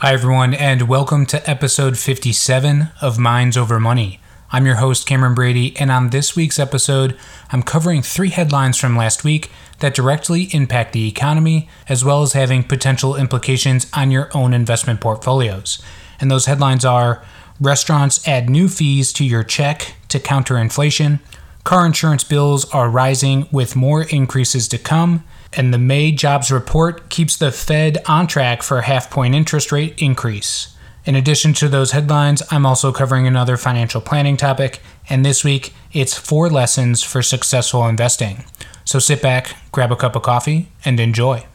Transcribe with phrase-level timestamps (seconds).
[0.00, 4.20] Hi, everyone, and welcome to episode 57 of Minds Over Money.
[4.52, 7.18] I'm your host, Cameron Brady, and on this week's episode,
[7.50, 9.50] I'm covering three headlines from last week
[9.80, 15.00] that directly impact the economy, as well as having potential implications on your own investment
[15.00, 15.82] portfolios.
[16.20, 17.24] And those headlines are
[17.60, 21.18] Restaurants add new fees to your check to counter inflation,
[21.64, 27.08] car insurance bills are rising with more increases to come, and the May jobs report
[27.08, 30.74] keeps the Fed on track for a half point interest rate increase.
[31.04, 35.72] In addition to those headlines, I'm also covering another financial planning topic, and this week
[35.92, 38.44] it's four lessons for successful investing.
[38.84, 41.46] So sit back, grab a cup of coffee, and enjoy.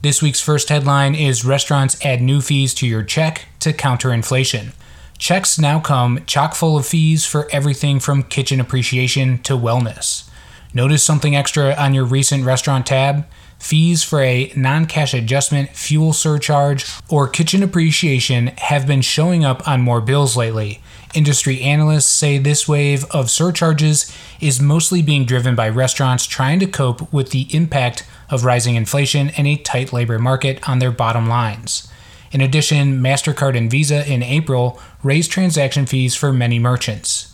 [0.00, 4.72] This week's first headline is Restaurants add new fees to your check to counter inflation.
[5.18, 10.27] Checks now come chock full of fees for everything from kitchen appreciation to wellness.
[10.74, 13.26] Notice something extra on your recent restaurant tab?
[13.58, 19.66] Fees for a non cash adjustment, fuel surcharge, or kitchen appreciation have been showing up
[19.66, 20.80] on more bills lately.
[21.14, 26.66] Industry analysts say this wave of surcharges is mostly being driven by restaurants trying to
[26.66, 31.26] cope with the impact of rising inflation and a tight labor market on their bottom
[31.26, 31.90] lines.
[32.30, 37.27] In addition, MasterCard and Visa in April raised transaction fees for many merchants.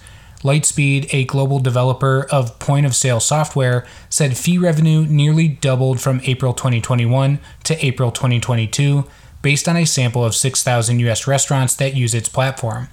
[0.45, 6.21] Lightspeed, a global developer of point of sale software, said fee revenue nearly doubled from
[6.25, 9.07] April 2021 to April 2022
[9.41, 12.89] based on a sample of 6,000 US restaurants that use its platform.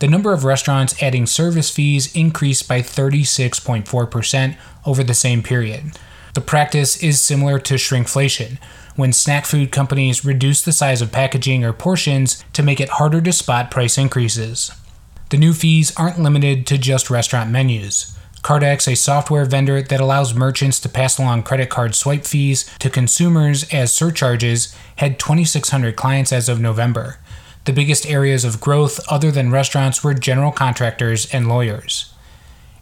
[0.00, 5.98] The number of restaurants adding service fees increased by 36.4% over the same period.
[6.34, 8.58] The practice is similar to shrinkflation,
[8.96, 13.20] when snack food companies reduce the size of packaging or portions to make it harder
[13.20, 14.72] to spot price increases.
[15.30, 18.18] The new fees aren't limited to just restaurant menus.
[18.42, 22.90] CardX, a software vendor that allows merchants to pass along credit card swipe fees to
[22.90, 27.18] consumers as surcharges, had 2,600 clients as of November.
[27.64, 32.12] The biggest areas of growth, other than restaurants, were general contractors and lawyers.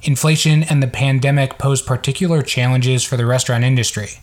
[0.03, 4.23] Inflation and the pandemic pose particular challenges for the restaurant industry.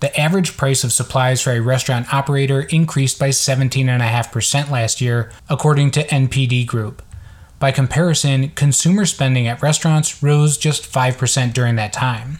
[0.00, 5.90] The average price of supplies for a restaurant operator increased by 17.5% last year, according
[5.90, 7.02] to NPD Group.
[7.58, 12.38] By comparison, consumer spending at restaurants rose just 5% during that time.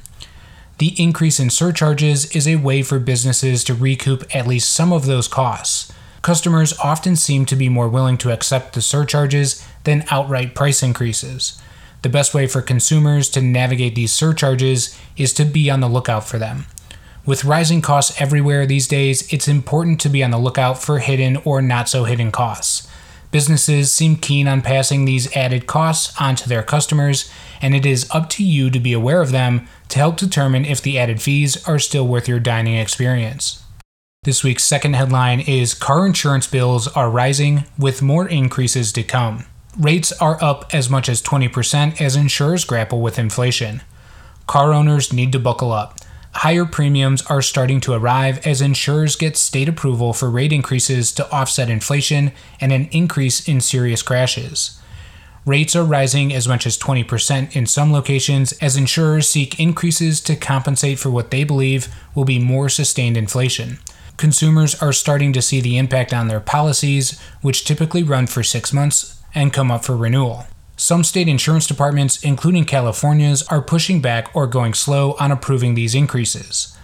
[0.79, 5.07] The increase in surcharges is a way for businesses to recoup at least some of
[5.07, 5.93] those costs.
[6.23, 11.61] Customers often seem to be more willing to accept the surcharges than outright price increases.
[12.03, 16.29] The best way for consumers to navigate these surcharges is to be on the lookout
[16.29, 16.67] for them.
[17.27, 21.39] With rising costs everywhere these days, it's important to be on the lookout for hidden
[21.39, 22.87] or not so hidden costs.
[23.31, 27.31] Businesses seem keen on passing these added costs onto their customers,
[27.61, 30.81] and it is up to you to be aware of them to help determine if
[30.81, 33.63] the added fees are still worth your dining experience.
[34.23, 39.45] This week's second headline is Car insurance bills are rising with more increases to come.
[39.79, 43.83] Rates are up as much as 20% as insurers grapple with inflation.
[44.47, 45.99] Car owners need to buckle up
[46.33, 51.31] higher premiums are starting to arrive as insurers get state approval for rate increases to
[51.31, 54.81] offset inflation and an increase in serious crashes.
[55.45, 60.37] Rates are rising as much as 20% in some locations as insurers seek increases to
[60.37, 63.79] compensate for what they believe will be more sustained inflation.
[64.19, 68.73] Consumers are starting to see the impact on their policies, which typically run for six
[68.73, 70.45] months and come up for renewal.
[70.81, 75.93] Some state insurance departments, including California's, are pushing back or going slow on approving these
[75.93, 76.79] increases.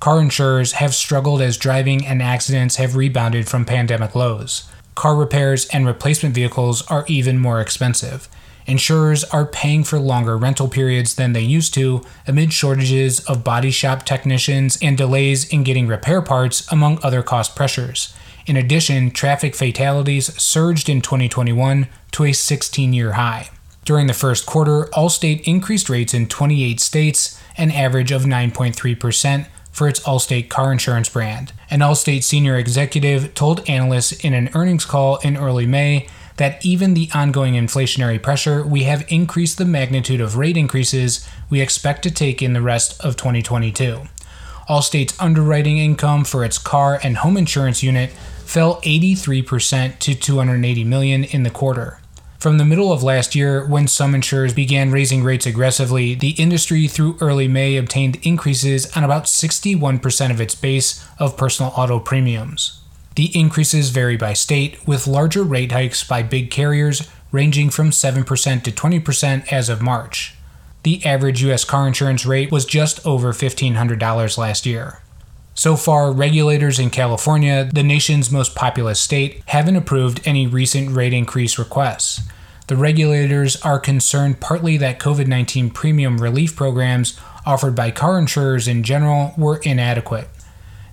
[0.00, 4.68] Car insurers have struggled as driving and accidents have rebounded from pandemic lows.
[4.96, 8.28] Car repairs and replacement vehicles are even more expensive.
[8.66, 13.70] Insurers are paying for longer rental periods than they used to amid shortages of body
[13.70, 18.12] shop technicians and delays in getting repair parts, among other cost pressures.
[18.46, 23.50] In addition, traffic fatalities surged in 2021 to a 16 year high.
[23.84, 29.88] During the first quarter, Allstate increased rates in 28 states, an average of 9.3% for
[29.88, 31.52] its Allstate car insurance brand.
[31.70, 36.94] An Allstate senior executive told analysts in an earnings call in early May that even
[36.94, 42.10] the ongoing inflationary pressure, we have increased the magnitude of rate increases we expect to
[42.10, 44.02] take in the rest of 2022.
[44.68, 48.10] Allstate's underwriting income for its car and home insurance unit
[48.46, 52.00] fell 83% to 280 million in the quarter.
[52.38, 56.86] From the middle of last year, when some insurers began raising rates aggressively, the industry
[56.86, 62.82] through early May obtained increases on about 61% of its base of personal auto premiums.
[63.16, 68.62] The increases vary by state, with larger rate hikes by big carriers ranging from 7%
[68.62, 70.34] to 20% as of March.
[70.82, 71.64] The average U.S.
[71.64, 75.00] car insurance rate was just over $1,500 last year.
[75.58, 81.14] So far, regulators in California, the nation's most populous state, haven't approved any recent rate
[81.14, 82.20] increase requests.
[82.66, 88.68] The regulators are concerned partly that COVID 19 premium relief programs offered by car insurers
[88.68, 90.28] in general were inadequate.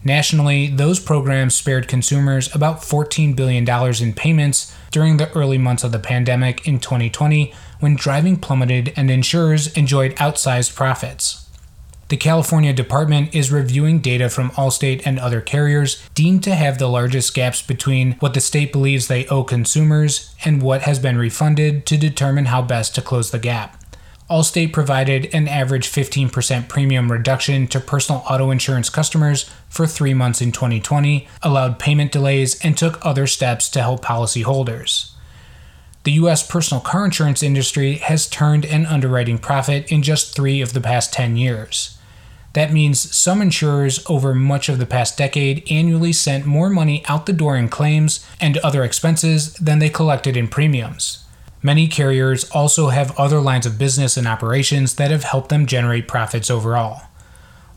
[0.01, 3.67] Nationally, those programs spared consumers about $14 billion
[4.01, 9.11] in payments during the early months of the pandemic in 2020 when driving plummeted and
[9.11, 11.42] insurers enjoyed outsized profits.
[12.13, 16.87] The California Department is reviewing data from Allstate and other carriers deemed to have the
[16.87, 21.87] largest gaps between what the state believes they owe consumers and what has been refunded
[21.87, 23.83] to determine how best to close the gap.
[24.29, 30.39] Allstate provided an average 15% premium reduction to personal auto insurance customers for three months
[30.39, 35.13] in 2020, allowed payment delays, and took other steps to help policyholders.
[36.03, 36.45] The U.S.
[36.45, 41.11] personal car insurance industry has turned an underwriting profit in just three of the past
[41.11, 41.97] 10 years.
[42.53, 47.25] That means some insurers over much of the past decade annually sent more money out
[47.25, 51.25] the door in claims and other expenses than they collected in premiums.
[51.63, 56.07] Many carriers also have other lines of business and operations that have helped them generate
[56.07, 57.03] profits overall.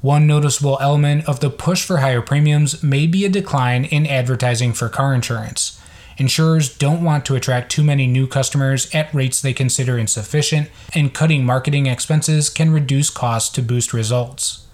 [0.03, 4.75] One noticeable element of the push for higher premiums may be a decline in advertising
[4.75, 5.81] for car insurance.
[6.19, 11.15] Insurers don't want to attract too many new customers at rates they consider insufficient, and
[11.15, 14.66] cutting marketing expenses can reduce costs to boost results.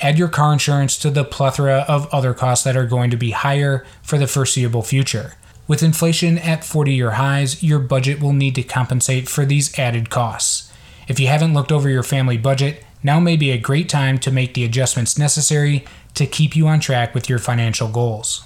[0.00, 3.32] Add your car insurance to the plethora of other costs that are going to be
[3.32, 5.34] higher for the foreseeable future.
[5.66, 10.08] With inflation at 40 year highs, your budget will need to compensate for these added
[10.08, 10.72] costs.
[11.08, 14.30] If you haven't looked over your family budget, now may be a great time to
[14.30, 15.84] make the adjustments necessary
[16.14, 18.44] to keep you on track with your financial goals.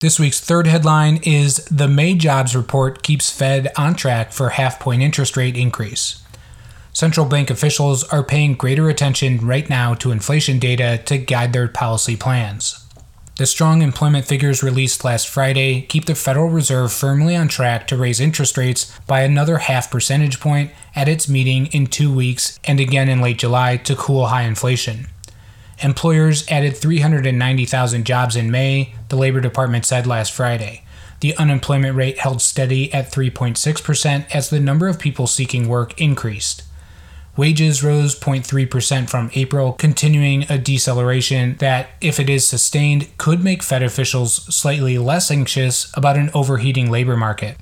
[0.00, 4.80] This week's third headline is The May jobs report keeps Fed on track for half
[4.80, 6.22] point interest rate increase.
[6.92, 11.68] Central bank officials are paying greater attention right now to inflation data to guide their
[11.68, 12.86] policy plans.
[13.38, 17.96] The strong employment figures released last Friday keep the Federal Reserve firmly on track to
[17.96, 22.80] raise interest rates by another half percentage point at its meeting in two weeks and
[22.80, 25.06] again in late July to cool high inflation.
[25.82, 30.84] Employers added 390,000 jobs in May, the Labor Department said last Friday.
[31.20, 36.64] The unemployment rate held steady at 3.6% as the number of people seeking work increased.
[37.40, 43.62] Wages rose 0.3% from April, continuing a deceleration that, if it is sustained, could make
[43.62, 47.56] Fed officials slightly less anxious about an overheating labor market.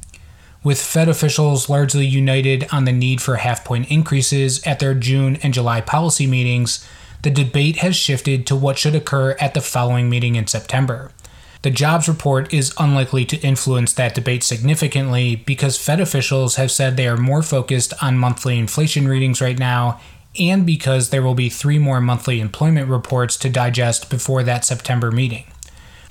[0.65, 5.37] With Fed officials largely united on the need for half point increases at their June
[5.45, 6.85] and July policy meetings,
[7.23, 11.13] the debate has shifted to what should occur at the following meeting in September.
[11.63, 16.97] The jobs report is unlikely to influence that debate significantly because Fed officials have said
[16.97, 20.01] they are more focused on monthly inflation readings right now,
[20.39, 25.11] and because there will be three more monthly employment reports to digest before that September
[25.11, 25.45] meeting.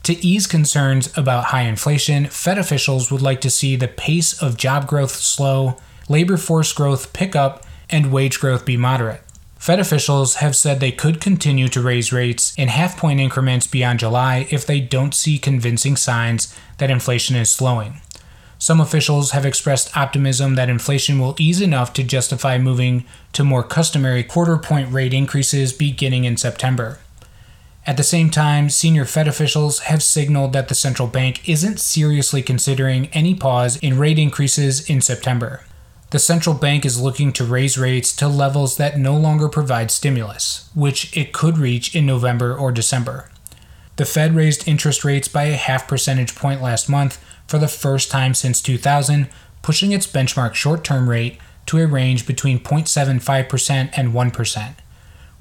[0.03, 4.57] To ease concerns about high inflation, Fed officials would like to see the pace of
[4.57, 5.77] job growth slow,
[6.09, 9.21] labor force growth pick up, and wage growth be moderate.
[9.57, 13.99] Fed officials have said they could continue to raise rates in half point increments beyond
[13.99, 18.01] July if they don't see convincing signs that inflation is slowing.
[18.59, 23.63] Some officials have expressed optimism that inflation will ease enough to justify moving to more
[23.63, 26.99] customary quarter point rate increases beginning in September.
[27.85, 32.41] At the same time, senior Fed officials have signaled that the central bank isn't seriously
[32.41, 35.61] considering any pause in rate increases in September
[36.09, 40.69] the central bank is looking to raise rates to levels that no longer provide stimulus,
[40.73, 43.29] which it could reach in November or December.
[43.97, 48.09] The Fed raised interest rates by a half percentage point last month for the first
[48.09, 49.27] time since 2000,
[49.61, 54.75] pushing its benchmark short term rate to a range between 0.75% and 1%.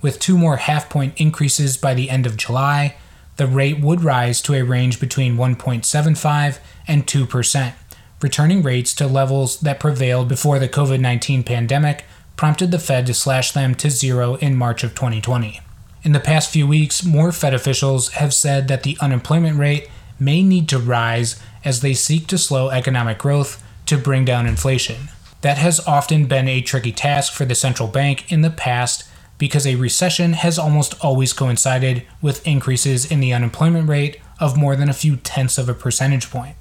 [0.02, 2.96] With two more half point increases by the end of July,
[3.36, 6.58] the rate would rise to a range between 1.75
[6.88, 7.72] and 2%
[8.20, 12.04] returning rates to levels that prevailed before the COVID 19 pandemic
[12.36, 15.60] prompted the Fed to slash them to zero in March of 2020.
[16.02, 19.88] In the past few weeks, more Fed officials have said that the unemployment rate
[20.20, 25.08] may need to rise as they seek to slow economic growth to bring down inflation.
[25.40, 29.08] That has often been a tricky task for the central bank in the past
[29.38, 34.76] because a recession has almost always coincided with increases in the unemployment rate of more
[34.76, 36.56] than a few tenths of a percentage point.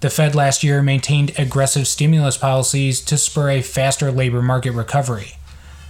[0.00, 5.32] The Fed last year maintained aggressive stimulus policies to spur a faster labor market recovery.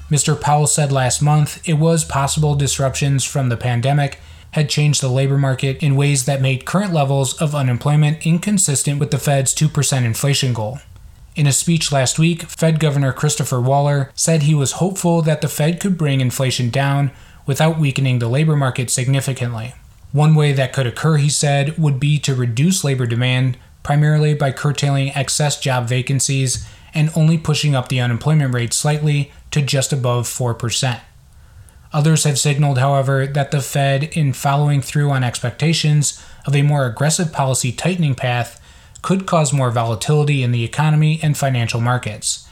[0.09, 0.41] Mr.
[0.41, 4.21] Powell said last month it was possible disruptions from the pandemic
[4.53, 9.11] had changed the labor market in ways that made current levels of unemployment inconsistent with
[9.11, 10.79] the Fed's 2% inflation goal.
[11.35, 15.49] In a speech last week, Fed Governor Christopher Waller said he was hopeful that the
[15.49, 17.11] Fed could bring inflation down
[17.45, 19.75] without weakening the labor market significantly.
[20.13, 24.51] One way that could occur, he said, would be to reduce labor demand primarily by
[24.51, 30.27] curtailing excess job vacancies and only pushing up the unemployment rate slightly to just above
[30.27, 31.01] 4%.
[31.93, 36.85] Others have signaled, however, that the Fed, in following through on expectations of a more
[36.85, 38.61] aggressive policy tightening path,
[39.03, 42.49] could cause more volatility in the economy and financial markets.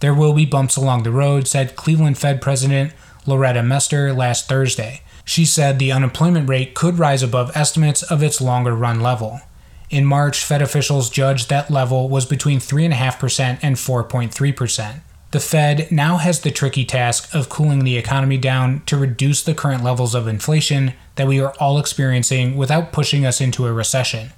[0.00, 2.94] There will be bumps along the road, said Cleveland Fed President
[3.26, 5.02] Loretta Mester last Thursday.
[5.26, 9.42] She said the unemployment rate could rise above estimates of its longer run level.
[9.90, 15.00] In March, Fed officials judged that level was between 3.5% and 4.3%.
[15.30, 19.54] The Fed now has the tricky task of cooling the economy down to reduce the
[19.54, 24.30] current levels of inflation that we are all experiencing without pushing us into a recession.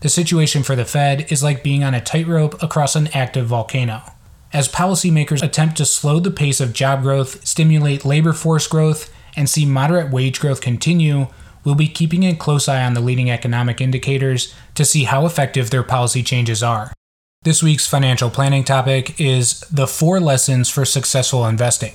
[0.00, 4.02] The situation for the Fed is like being on a tightrope across an active volcano.
[4.52, 9.48] As policymakers attempt to slow the pace of job growth, stimulate labor force growth, and
[9.48, 11.26] see moderate wage growth continue,
[11.64, 15.70] we'll be keeping a close eye on the leading economic indicators to see how effective
[15.70, 16.92] their policy changes are.
[17.42, 21.94] This week's financial planning topic is the four lessons for successful investing.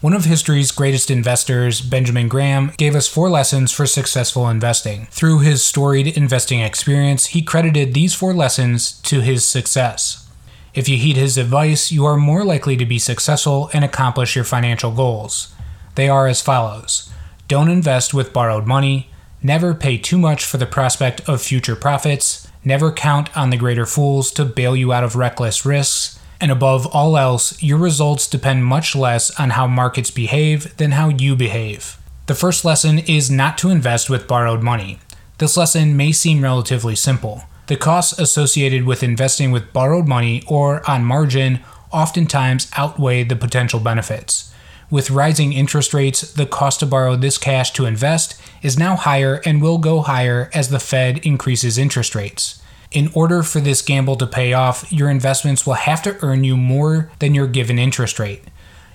[0.00, 5.06] One of history's greatest investors, Benjamin Graham, gave us four lessons for successful investing.
[5.10, 10.30] Through his storied investing experience, he credited these four lessons to his success.
[10.74, 14.44] If you heed his advice, you are more likely to be successful and accomplish your
[14.44, 15.52] financial goals.
[15.94, 17.10] They are as follows
[17.48, 19.10] don't invest with borrowed money.
[19.42, 22.48] Never pay too much for the prospect of future profits.
[22.64, 26.18] Never count on the greater fools to bail you out of reckless risks.
[26.40, 31.08] And above all else, your results depend much less on how markets behave than how
[31.08, 31.98] you behave.
[32.26, 34.98] The first lesson is not to invest with borrowed money.
[35.38, 37.44] This lesson may seem relatively simple.
[37.68, 41.60] The costs associated with investing with borrowed money or on margin
[41.92, 44.52] oftentimes outweigh the potential benefits.
[44.88, 49.42] With rising interest rates, the cost to borrow this cash to invest is now higher
[49.44, 52.62] and will go higher as the Fed increases interest rates.
[52.92, 56.56] In order for this gamble to pay off, your investments will have to earn you
[56.56, 58.44] more than your given interest rate.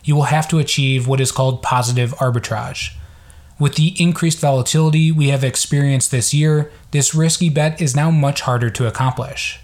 [0.04, 2.96] You will have to achieve what is called positive arbitrage.
[3.60, 8.42] With the increased volatility we have experienced this year, this risky bet is now much
[8.42, 9.60] harder to accomplish.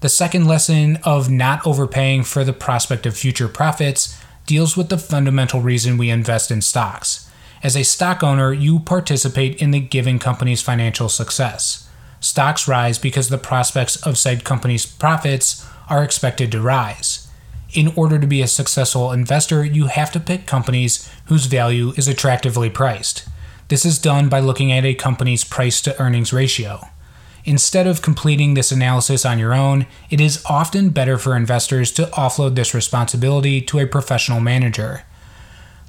[0.00, 4.98] The second lesson of not overpaying for the prospect of future profits deals with the
[4.98, 7.30] fundamental reason we invest in stocks.
[7.62, 11.88] As a stock owner, you participate in the given company's financial success.
[12.18, 17.28] Stocks rise because the prospects of said company's profits are expected to rise.
[17.72, 22.08] In order to be a successful investor, you have to pick companies whose value is
[22.08, 23.26] attractively priced.
[23.68, 26.88] This is done by looking at a company's price to earnings ratio.
[27.44, 32.04] Instead of completing this analysis on your own, it is often better for investors to
[32.06, 35.02] offload this responsibility to a professional manager.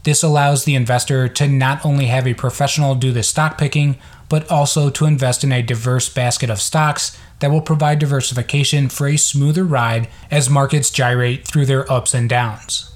[0.03, 3.97] This allows the investor to not only have a professional do the stock picking,
[4.29, 9.07] but also to invest in a diverse basket of stocks that will provide diversification for
[9.07, 12.93] a smoother ride as markets gyrate through their ups and downs.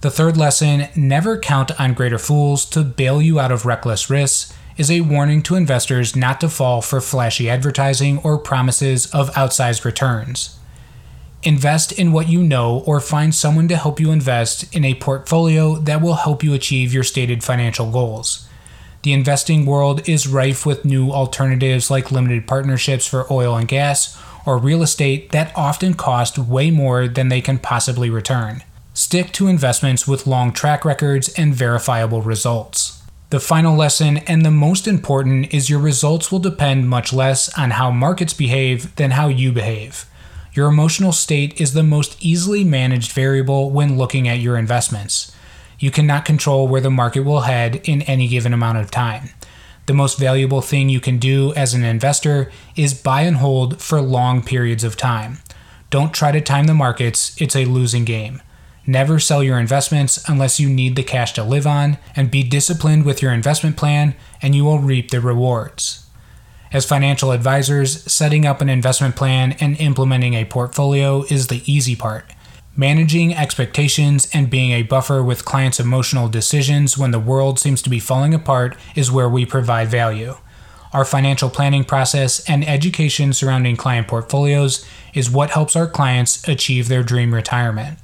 [0.00, 4.54] The third lesson never count on greater fools to bail you out of reckless risks
[4.76, 9.84] is a warning to investors not to fall for flashy advertising or promises of outsized
[9.84, 10.58] returns.
[11.42, 15.76] Invest in what you know or find someone to help you invest in a portfolio
[15.76, 18.48] that will help you achieve your stated financial goals.
[19.02, 24.20] The investing world is rife with new alternatives like limited partnerships for oil and gas
[24.44, 28.64] or real estate that often cost way more than they can possibly return.
[28.94, 32.95] Stick to investments with long track records and verifiable results.
[33.28, 37.72] The final lesson, and the most important, is your results will depend much less on
[37.72, 40.06] how markets behave than how you behave.
[40.52, 45.34] Your emotional state is the most easily managed variable when looking at your investments.
[45.80, 49.30] You cannot control where the market will head in any given amount of time.
[49.86, 54.00] The most valuable thing you can do as an investor is buy and hold for
[54.00, 55.38] long periods of time.
[55.90, 58.40] Don't try to time the markets, it's a losing game.
[58.86, 63.04] Never sell your investments unless you need the cash to live on, and be disciplined
[63.04, 66.06] with your investment plan, and you will reap the rewards.
[66.72, 71.96] As financial advisors, setting up an investment plan and implementing a portfolio is the easy
[71.96, 72.32] part.
[72.76, 77.90] Managing expectations and being a buffer with clients' emotional decisions when the world seems to
[77.90, 80.36] be falling apart is where we provide value.
[80.92, 86.88] Our financial planning process and education surrounding client portfolios is what helps our clients achieve
[86.88, 87.98] their dream retirement.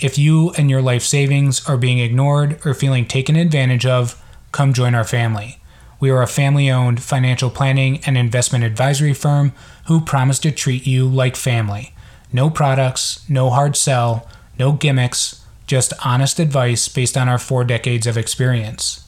[0.00, 4.72] If you and your life savings are being ignored or feeling taken advantage of, come
[4.72, 5.60] join our family.
[5.98, 9.52] We are a family owned financial planning and investment advisory firm
[9.86, 11.92] who promise to treat you like family.
[12.32, 18.06] No products, no hard sell, no gimmicks, just honest advice based on our four decades
[18.06, 19.04] of experience.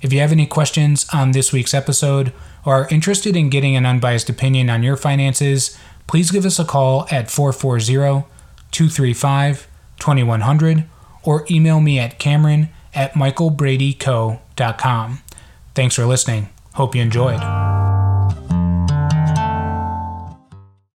[0.00, 2.32] If you have any questions on this week's episode
[2.64, 6.64] or are interested in getting an unbiased opinion on your finances, please give us a
[6.64, 8.26] call at 440
[8.70, 9.69] 235
[10.00, 10.84] 2100
[11.22, 15.20] or email me at cameron at michaelbradyco.com.
[15.74, 16.48] Thanks for listening.
[16.74, 17.40] Hope you enjoyed.